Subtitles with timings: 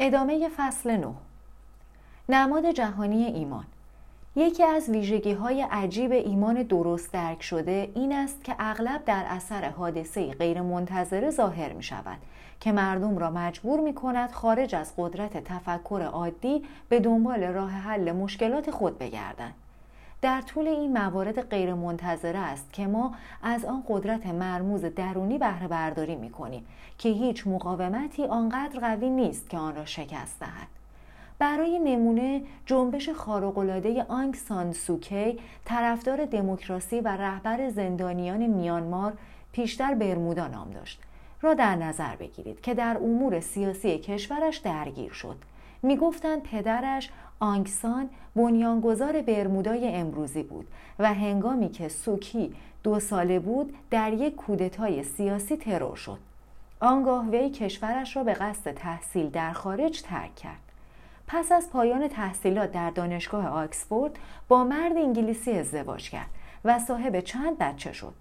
[0.00, 1.14] ادامه فصل 9
[2.28, 3.64] نماد جهانی ایمان
[4.36, 9.68] یکی از ویژگی های عجیب ایمان درست درک شده این است که اغلب در اثر
[9.68, 12.18] حادثه غیر منتظره ظاهر می شود
[12.60, 18.12] که مردم را مجبور می کند خارج از قدرت تفکر عادی به دنبال راه حل
[18.12, 19.54] مشکلات خود بگردند.
[20.22, 25.68] در طول این موارد غیر منتظره است که ما از آن قدرت مرموز درونی بهره
[25.68, 26.66] برداری می کنیم
[26.98, 30.68] که هیچ مقاومتی آنقدر قوی نیست که آن را شکست دهد.
[31.38, 39.12] برای نمونه جنبش خارق‌العاده آنگ سان سوکی طرفدار دموکراسی و رهبر زندانیان میانمار
[39.52, 41.00] پیشتر برمودا نام داشت
[41.42, 45.36] را در نظر بگیرید که در امور سیاسی کشورش درگیر شد
[45.82, 50.66] می‌گفتند پدرش آنگسان بنیانگذار برمودای امروزی بود
[50.98, 56.18] و هنگامی که سوکی دو ساله بود در یک کودتای سیاسی ترور شد.
[56.80, 60.60] آنگاه وی کشورش را به قصد تحصیل در خارج ترک کرد.
[61.26, 64.18] پس از پایان تحصیلات در دانشگاه آکسفورد
[64.48, 66.30] با مرد انگلیسی ازدواج کرد
[66.64, 68.12] و صاحب چند بچه شد.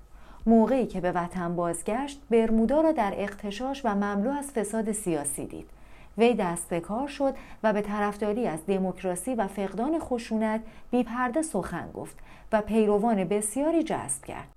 [0.45, 5.69] موقعی که به وطن بازگشت برمودا را در اختشاش و مملو از فساد سیاسی دید.
[6.17, 11.91] وی دست به کار شد و به طرفداری از دموکراسی و فقدان خشونت بیپرده سخن
[11.93, 12.17] گفت
[12.51, 14.47] و پیروان بسیاری جذب کرد.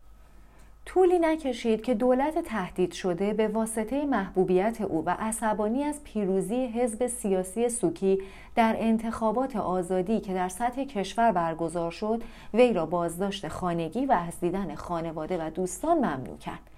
[0.89, 7.06] طولی نکشید که دولت تهدید شده به واسطه محبوبیت او و عصبانی از پیروزی حزب
[7.06, 8.19] سیاسی سوکی
[8.55, 12.23] در انتخابات آزادی که در سطح کشور برگزار شد
[12.55, 16.70] وی را بازداشت خانگی و از دیدن خانواده و دوستان ممنوع کرد.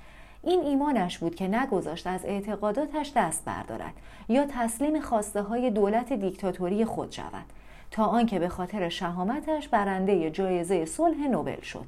[0.43, 3.95] این ایمانش بود که نگذاشت از اعتقاداتش دست بردارد
[4.29, 7.45] یا تسلیم خواسته های دولت دیکتاتوری خود شود
[7.91, 11.85] تا آنکه به خاطر شهامتش برنده جایزه صلح نوبل شد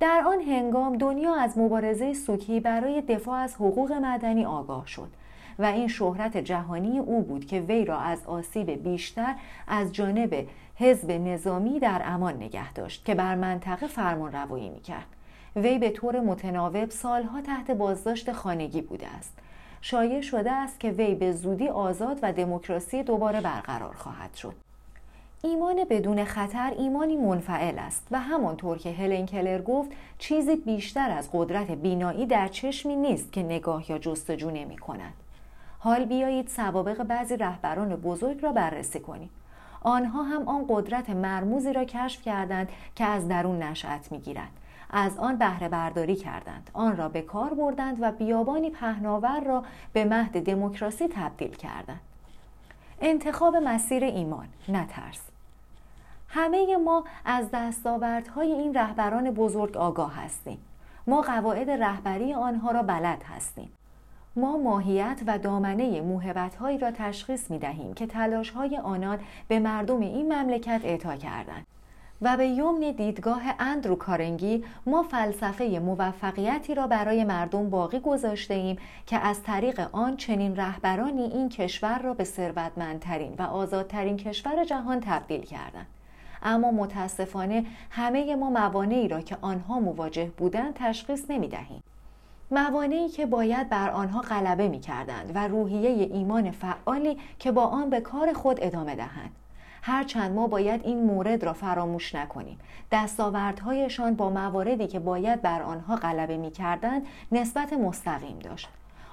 [0.00, 5.08] در آن هنگام دنیا از مبارزه سوکی برای دفاع از حقوق مدنی آگاه شد
[5.58, 9.34] و این شهرت جهانی او بود که وی را از آسیب بیشتر
[9.68, 15.06] از جانب حزب نظامی در امان نگه داشت که بر منطقه فرمان روایی می کرد.
[15.62, 19.38] وی به طور متناوب سالها تحت بازداشت خانگی بوده است.
[19.80, 24.54] شایع شده است که وی به زودی آزاد و دموکراسی دوباره برقرار خواهد شد.
[25.42, 31.28] ایمان بدون خطر ایمانی منفعل است و همانطور که هلن کلر گفت چیزی بیشتر از
[31.32, 35.12] قدرت بینایی در چشمی نیست که نگاه یا جستجو نمی کند.
[35.78, 39.30] حال بیایید سوابق بعضی رهبران بزرگ را بررسی کنیم.
[39.80, 44.50] آنها هم آن قدرت مرموزی را کشف کردند که از درون نشأت می‌گیرد
[44.90, 46.70] از آن بهره برداری کردند.
[46.72, 52.00] آن را به کار بردند و بیابانی پهناور را به مهد دموکراسی تبدیل کردند.
[53.00, 54.48] انتخاب مسیر ایمان.
[54.68, 55.20] نترس.
[56.28, 60.58] همه ما از دستاوردهای این رهبران بزرگ آگاه هستیم.
[61.06, 63.72] ما قواعد رهبری آنها را بلد هستیم.
[64.36, 70.32] ما ماهیت و دامنه موهبتهایی را تشخیص می دهیم که تلاشهای آنان به مردم این
[70.32, 71.66] مملکت اعطا کردند.
[72.22, 78.76] و به یمن دیدگاه اندرو کارنگی ما فلسفه موفقیتی را برای مردم باقی گذاشته ایم
[79.06, 85.00] که از طریق آن چنین رهبرانی این کشور را به ثروتمندترین و آزادترین کشور جهان
[85.00, 85.86] تبدیل کردند
[86.42, 91.82] اما متاسفانه همه ما موانعی را که آنها مواجه بودند تشخیص نمی دهیم.
[92.50, 97.90] موانعی که باید بر آنها غلبه می کردند و روحیه ایمان فعالی که با آن
[97.90, 99.30] به کار خود ادامه دهند.
[99.82, 102.58] هرچند ما باید این مورد را فراموش نکنیم.
[102.92, 108.68] دستاوردهایشان با مواردی که باید بر آنها غلبه می کردند نسبت مستقیم داشت.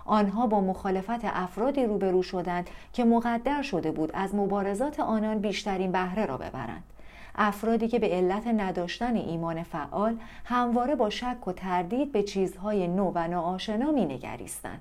[0.05, 6.25] آنها با مخالفت افرادی روبرو شدند که مقدر شده بود از مبارزات آنان بیشترین بهره
[6.25, 6.83] را ببرند.
[7.35, 13.11] افرادی که به علت نداشتن ایمان فعال همواره با شک و تردید به چیزهای نو
[13.15, 14.79] و ناآشنا مینگریستند.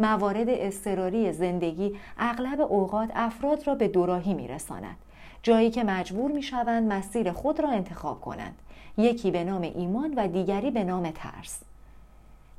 [0.00, 4.96] موارد اضطراری زندگی اغلب اوقات افراد را به دوراهی میرساند.
[5.42, 8.58] جایی که مجبور می‌شوند مسیر خود را انتخاب کنند
[8.96, 11.62] یکی به نام ایمان و دیگری به نام ترس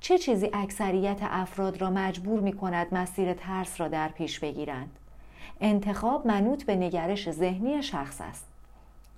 [0.03, 4.89] چه چیزی اکثریت افراد را مجبور می کند مسیر ترس را در پیش بگیرند؟
[5.61, 8.45] انتخاب منوط به نگرش ذهنی شخص است.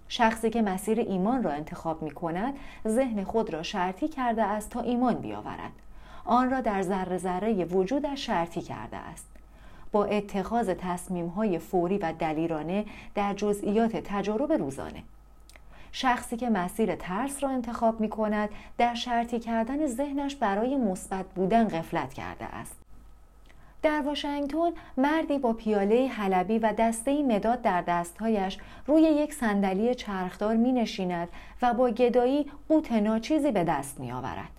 [0.08, 2.54] شخصی که مسیر ایمان را انتخاب می کند
[2.88, 5.72] ذهن خود را شرطی کرده است تا ایمان بیاورد.
[6.26, 9.35] آن را در ذره ذره وجودش شرطی کرده است.
[9.96, 15.04] با اتخاذ تصمیم های فوری و دلیرانه در جزئیات تجارب روزانه
[15.92, 21.68] شخصی که مسیر ترس را انتخاب می کند در شرطی کردن ذهنش برای مثبت بودن
[21.68, 22.76] غفلت کرده است
[23.82, 28.58] در واشنگتن مردی با پیاله حلبی و دسته مداد در دستهایش
[28.88, 31.28] روی یک صندلی چرخدار می نشیند
[31.62, 34.50] و با گدایی قوت ناچیزی به دست می آورد.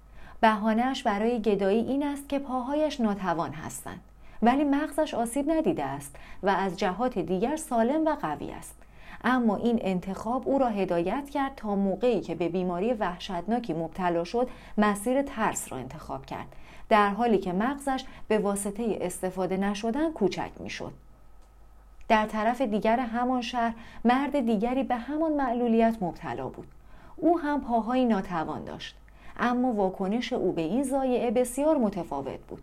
[0.41, 4.01] بهانهش برای گدایی این است که پاهایش ناتوان هستند.
[4.43, 8.75] ولی مغزش آسیب ندیده است و از جهات دیگر سالم و قوی است.
[9.25, 14.49] اما این انتخاب او را هدایت کرد تا موقعی که به بیماری وحشتناکی مبتلا شد
[14.79, 16.47] مسیر ترس را انتخاب کرد.
[16.89, 20.93] در حالی که مغزش به واسطه استفاده نشدن کوچک می‌شد.
[22.09, 23.75] در طرف دیگر همان شهر
[24.05, 26.69] مرد دیگری به همان معلولیت مبتلا بود.
[27.17, 28.97] او هم پاهایی ناتوان داشت.
[29.39, 32.63] اما واکنش او به این زایعه بسیار متفاوت بود.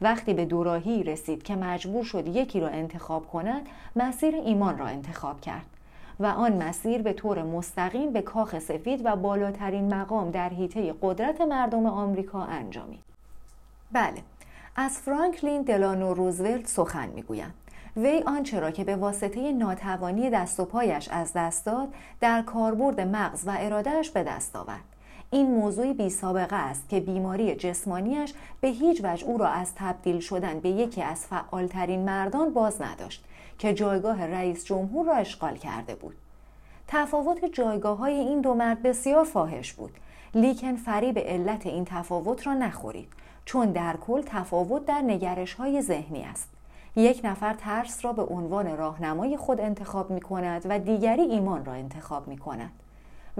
[0.00, 3.66] وقتی به دوراهی رسید که مجبور شد یکی را انتخاب کند
[3.96, 5.66] مسیر ایمان را انتخاب کرد
[6.20, 11.40] و آن مسیر به طور مستقیم به کاخ سفید و بالاترین مقام در حیطه قدرت
[11.40, 13.00] مردم آمریکا انجامید.
[13.92, 14.22] بله
[14.76, 17.54] از فرانکلین دلانو روزولت سخن می‌گویم
[17.96, 21.88] وی آنچه را که به واسطه ناتوانی دست و پایش از دست داد
[22.20, 24.89] در کاربرد مغز و ارادهش به دست آورد.
[25.32, 30.20] این موضوعی بی سابقه است که بیماری جسمانیش به هیچ وجه او را از تبدیل
[30.20, 33.24] شدن به یکی از فعالترین مردان باز نداشت
[33.58, 36.16] که جایگاه رئیس جمهور را اشغال کرده بود.
[36.88, 39.90] تفاوت جایگاه های این دو مرد بسیار فاحش بود.
[40.34, 43.08] لیکن فریب علت این تفاوت را نخورید
[43.44, 46.48] چون در کل تفاوت در نگرش های ذهنی است.
[46.96, 51.72] یک نفر ترس را به عنوان راهنمای خود انتخاب می کند و دیگری ایمان را
[51.72, 52.70] انتخاب می کند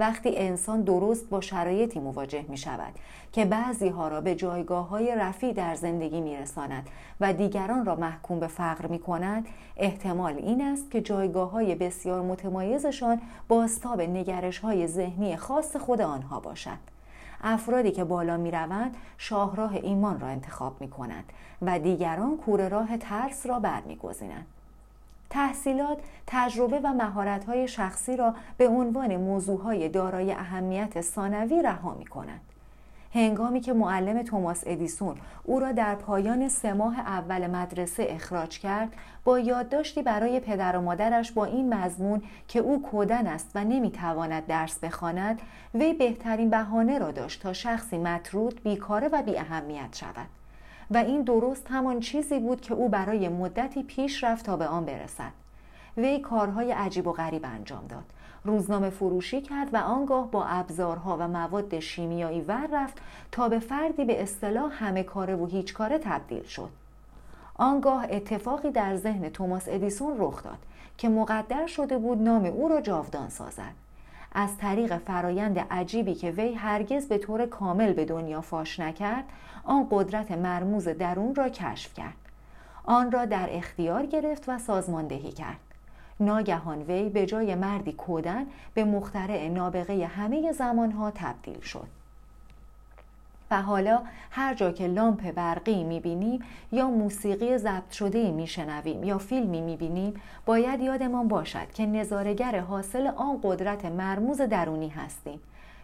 [0.00, 2.94] وقتی انسان درست با شرایطی مواجه می شود
[3.32, 6.88] که بعضی ها را به جایگاه های رفی در زندگی می رساند
[7.20, 12.22] و دیگران را محکوم به فقر می کند احتمال این است که جایگاه های بسیار
[12.22, 16.78] متمایزشان باستاب نگرش های ذهنی خاص خود آنها باشد.
[17.42, 21.24] افرادی که بالا می روند شاهراه ایمان را انتخاب می کنند
[21.62, 24.46] و دیگران کوره راه ترس را برمیگزینند.
[25.30, 32.40] تحصیلات، تجربه و مهارت‌های شخصی را به عنوان موضوعهای دارای اهمیت ثانوی رها می کنند.
[33.14, 38.96] هنگامی که معلم توماس ادیسون او را در پایان سه ماه اول مدرسه اخراج کرد
[39.24, 44.46] با یادداشتی برای پدر و مادرش با این مضمون که او کودن است و نمی‌تواند
[44.46, 45.40] درس بخواند
[45.74, 50.39] وی بهترین بهانه را داشت تا شخصی مطرود بیکاره و بی اهمیت شود
[50.90, 54.84] و این درست همان چیزی بود که او برای مدتی پیش رفت تا به آن
[54.84, 55.32] برسد.
[55.96, 58.04] وی کارهای عجیب و غریب انجام داد.
[58.44, 62.98] روزنامه فروشی کرد و آنگاه با ابزارها و مواد شیمیایی ور رفت
[63.32, 66.70] تا به فردی به اصطلاح همه کاره و هیچ کاره تبدیل شد.
[67.54, 70.58] آنگاه اتفاقی در ذهن توماس ادیسون رخ داد
[70.98, 73.74] که مقدر شده بود نام او را جاودان سازد.
[74.32, 79.24] از طریق فرایند عجیبی که وی هرگز به طور کامل به دنیا فاش نکرد
[79.64, 82.16] آن قدرت مرموز درون را کشف کرد.
[82.84, 85.60] آن را در اختیار گرفت و سازماندهی کرد.
[86.20, 91.99] ناگهان وی به جای مردی کودن به مخترع نابغه همه زمانها تبدیل شد.
[93.50, 96.42] و حالا هر جا که لامپ برقی می‌بینیم
[96.72, 100.14] یا موسیقی ضبط شده میشنویم یا فیلمی می‌بینیم
[100.46, 105.40] باید یادمان باشد که نظارگر حاصل آن قدرت مرموز درونی هستیم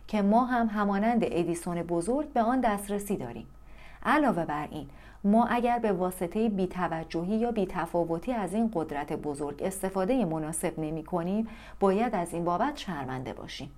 [0.09, 3.47] که ما هم همانند ادیسون بزرگ به آن دسترسی داریم.
[4.05, 4.89] علاوه بر این
[5.25, 11.49] ما اگر به واسطه بیتوجهی یا بیتفاوتی از این قدرت بزرگ استفاده مناسب نمی کنیم
[11.81, 13.71] باید از این بابت شرمنده باشیم.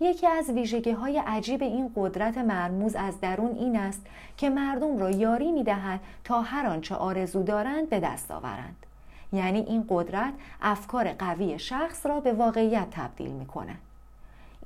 [0.00, 4.06] یکی از ویژگی های عجیب این قدرت مرموز از درون این است
[4.36, 8.86] که مردم را یاری می دهد تا هر آنچه آرزو دارند به دست آورند.
[9.32, 10.32] یعنی این قدرت
[10.62, 13.78] افکار قوی شخص را به واقعیت تبدیل می کند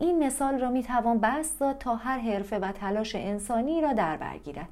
[0.01, 4.17] این مثال را می توان بست داد تا هر حرفه و تلاش انسانی را در
[4.17, 4.69] برگیرد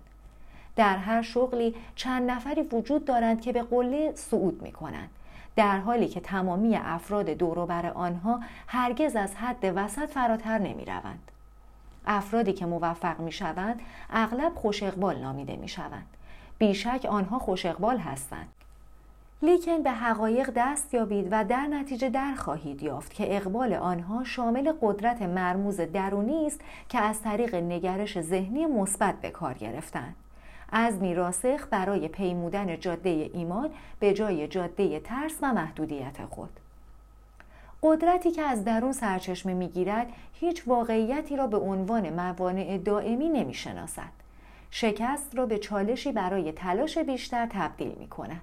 [0.77, 5.11] در هر شغلی چند نفری وجود دارند که به قله صعود می کنند
[5.57, 11.31] در حالی که تمامی افراد دوروبر آنها هرگز از حد وسط فراتر نمی روند.
[12.07, 13.81] افرادی که موفق می شوند
[14.11, 16.07] اغلب خوش اقبال نامیده می شوند.
[16.59, 18.49] بیشک آنها خوش اقبال هستند.
[19.43, 24.73] لیکن به حقایق دست یابید و در نتیجه در خواهید یافت که اقبال آنها شامل
[24.81, 30.15] قدرت مرموز درونی است که از طریق نگرش ذهنی مثبت به کار گرفتند.
[30.73, 36.51] عزمی راسخ برای پیمودن جاده ایمان به جای جاده ترس و محدودیت خود
[37.83, 44.13] قدرتی که از درون سرچشمه می‌گیرد هیچ واقعیتی را به عنوان موانع دائمی نمی‌شناسد
[44.71, 48.41] شکست را به چالشی برای تلاش بیشتر تبدیل می کند.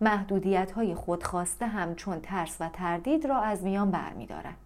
[0.00, 4.56] محدودیت های خودخواسته همچون ترس و تردید را از میان برمیدارد.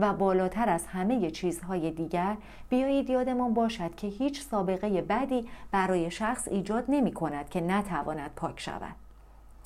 [0.00, 2.36] و بالاتر از همه چیزهای دیگر
[2.68, 8.60] بیایید یادمان باشد که هیچ سابقه بدی برای شخص ایجاد نمی کند که نتواند پاک
[8.60, 8.94] شود.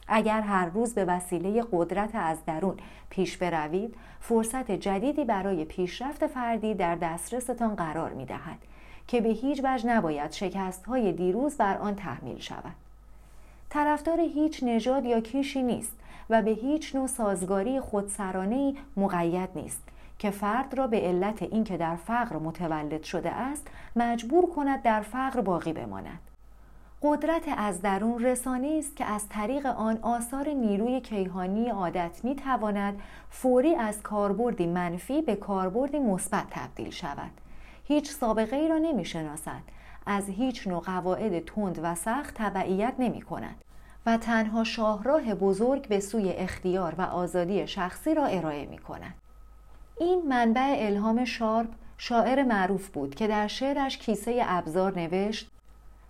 [0.09, 2.77] اگر هر روز به وسیله قدرت از درون
[3.11, 8.59] پیش بروید فرصت جدیدی برای پیشرفت فردی در دسترستان قرار می دهد
[9.09, 12.75] که به هیچ وجه نباید شکست های دیروز بر آن تحمیل شود
[13.69, 15.97] طرفدار هیچ نژاد یا کیشی نیست
[16.31, 19.83] و به هیچ نوع سازگاری خودسرانه مقید نیست
[20.19, 25.41] که فرد را به علت اینکه در فقر متولد شده است مجبور کند در فقر
[25.41, 26.19] باقی بماند.
[27.03, 33.01] قدرت از درون رسانه است که از طریق آن آثار نیروی کیهانی عادت می تواند
[33.31, 37.31] فوری از کاربردی منفی به کاربردی مثبت تبدیل شود.
[37.85, 39.63] هیچ سابقه ای را نمی شناسد
[40.07, 43.65] از هیچ نوع قواعد تند و سخت تبعیت نمی کند
[44.07, 49.15] و تنها شاهراه بزرگ به سوی اختیار و آزادی شخصی را ارائه می کند.
[49.99, 55.51] این منبع الهام شارپ شاعر معروف بود که در شعرش کیسه ابزار نوشت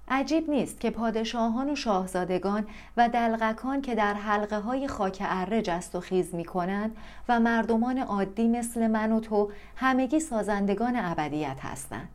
[0.08, 5.94] عجیب نیست که پادشاهان و شاهزادگان و دلغکان که در حلقه های خاک اره جست
[5.94, 6.96] و خیز می کنند
[7.28, 12.08] و مردمان عادی مثل من و تو همگی سازندگان ابدیت هستند.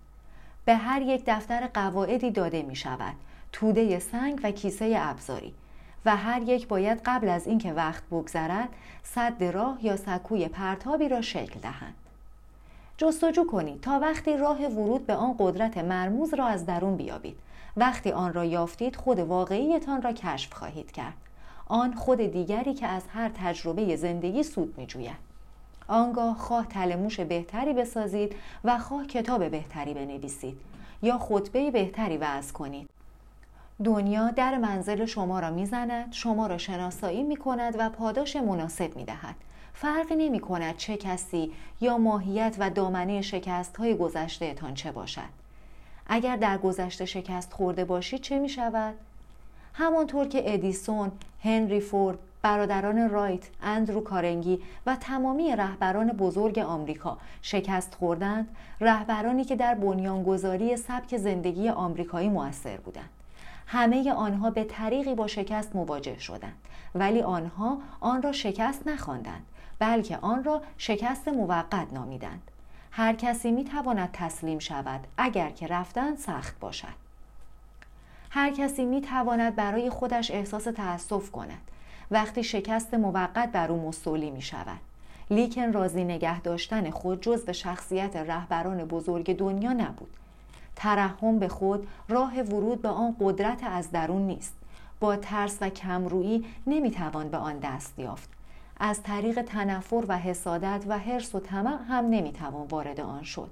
[0.66, 3.16] به هر یک دفتر قواعدی داده می شود
[3.52, 5.54] توده سنگ و کیسه ابزاری
[6.06, 8.70] و هر یک باید قبل از اینکه وقت بگذرد
[9.03, 11.96] صد راه یا سکوی پرتابی را شکل دهند.
[12.98, 17.38] جستجو کنید تا وقتی راه ورود به آن قدرت مرموز را از درون بیابید.
[17.77, 21.13] وقتی آن را یافتید خود واقعیتان را کشف خواهید کرد.
[21.68, 25.29] آن خود دیگری که از هر تجربه زندگی سود می جوید.
[25.88, 30.58] آنگاه خواه تلموش بهتری بسازید و خواه کتاب بهتری بنویسید
[31.01, 32.89] یا خطبه بهتری وضع کنید.
[33.84, 39.04] دنیا در منزل شما را می‌زند شما را شناسایی می کند و پاداش مناسب می
[39.06, 39.36] دهد
[39.74, 45.40] فرقی نمی کند چه کسی یا ماهیت و دامنه شکست های گذشته تان چه باشد
[46.08, 48.96] اگر در گذشته شکست خورده باشید چه می شود؟
[49.74, 51.12] همانطور که ادیسون،
[51.44, 58.48] هنری فورد، برادران رایت، اندرو کارنگی و تمامی رهبران بزرگ آمریکا شکست خوردند،
[58.82, 63.10] رهبرانی که در بنیانگذاری سبک زندگی آمریکایی موثر بودند.
[63.72, 66.56] همه آنها به طریقی با شکست مواجه شدند.
[66.96, 69.46] ولی آنها آن را شکست نخواندند
[69.80, 72.52] بلکه آن را شکست موقت نامیدند.
[72.92, 77.10] هر کسی می تواند تسلیم شود اگر که رفتن سخت باشد.
[78.30, 81.62] هر کسی می تواند برای خودش احساس تأسف کند.
[82.12, 84.80] وقتی شکست موقت بر او مستولی می شود
[85.32, 90.10] لیکن راضی نگه داشتن خود جز به شخصیت رهبران بزرگ دنیا نبود.
[90.80, 94.54] ترحم به خود راه ورود به آن قدرت از درون نیست.
[95.00, 98.30] با ترس و کمرویی نمی‌توان به آن دست یافت.
[98.80, 103.50] از طریق تنفر و حسادت و حرس و طمع هم نمی‌توان وارد آن شد.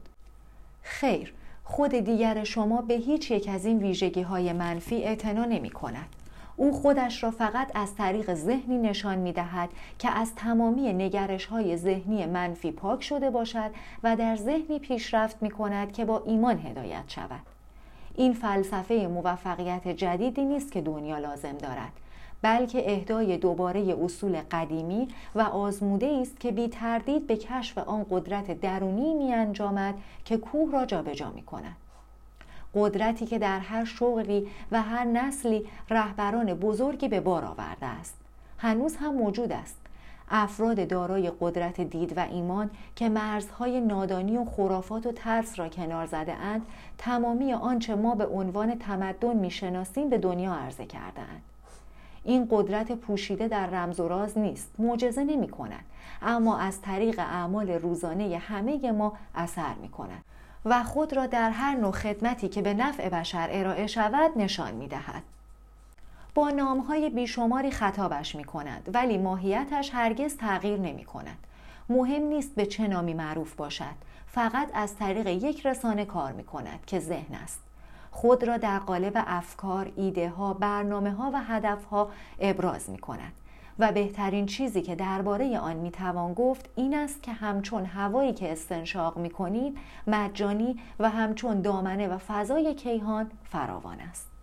[0.82, 6.10] خیر خود دیگر شما به هیچ یک از این ویژگی های منفی اعتنا نمی کند
[6.60, 11.78] او خودش را فقط از طریق ذهنی نشان می دهد که از تمامی نگرش های
[11.78, 13.72] ذهنی منفی پاک شده باشد
[14.04, 17.42] و در ذهنی پیشرفت می کند که با ایمان هدایت شود.
[18.16, 21.92] این فلسفه موفقیت جدیدی نیست که دنیا لازم دارد
[22.42, 28.62] بلکه اهدای دوباره اصول قدیمی و آزموده است که بی تردید به کشف آن قدرت
[28.62, 29.96] درونی می انجامد
[30.26, 31.76] که کوه را جابجا می کند.
[32.78, 38.16] قدرتی که در هر شغلی و هر نسلی رهبران بزرگی به بار آورده است.
[38.58, 39.78] هنوز هم موجود است.
[40.30, 46.06] افراد دارای قدرت دید و ایمان که مرزهای نادانی و خرافات و ترس را کنار
[46.06, 46.62] زده اند
[46.98, 51.42] تمامی آنچه ما به عنوان تمدن می‌شناسیم به دنیا عرضه کرده اند.
[52.24, 55.86] این قدرت پوشیده در رمز و راز نیست معجزه نمی کند
[56.22, 60.24] اما از طریق اعمال روزانه همه ما اثر می کند
[60.70, 64.88] و خود را در هر نوع خدمتی که به نفع بشر ارائه شود نشان می
[64.88, 65.24] دهد.
[66.36, 71.38] با نامهای بیشماری خطابش می کند ولی ماهیتش هرگز تغییر نمی کند.
[71.90, 73.96] مهم نیست به چه نامی معروف باشد
[74.28, 77.60] فقط از طریق یک رسانه کار می کند که ذهن است.
[78.12, 82.10] خود را در قالب افکار، ایده ها، برنامه ها و هدف ها
[82.40, 83.32] ابراز می کند.
[83.80, 89.18] و بهترین چیزی که درباره آن می‌توان گفت این است که همچون هوایی که استنشاق
[89.18, 94.37] می کنید مجانی و همچون دامنه و فضای کیهان فراوان است.